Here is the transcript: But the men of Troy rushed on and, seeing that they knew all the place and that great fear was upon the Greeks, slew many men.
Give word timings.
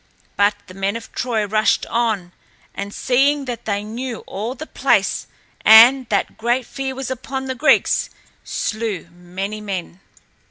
But 0.35 0.55
the 0.65 0.73
men 0.73 0.95
of 0.95 1.11
Troy 1.11 1.45
rushed 1.45 1.85
on 1.85 2.31
and, 2.73 2.91
seeing 2.91 3.45
that 3.45 3.65
they 3.65 3.83
knew 3.83 4.21
all 4.25 4.55
the 4.55 4.65
place 4.65 5.27
and 5.63 6.09
that 6.09 6.39
great 6.39 6.65
fear 6.65 6.95
was 6.95 7.11
upon 7.11 7.45
the 7.45 7.53
Greeks, 7.53 8.09
slew 8.43 9.09
many 9.11 9.61
men. 9.61 9.99